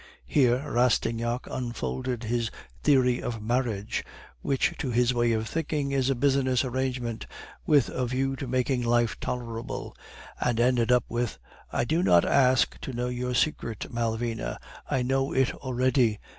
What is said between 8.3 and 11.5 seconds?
to making life tolerable; and ended up with,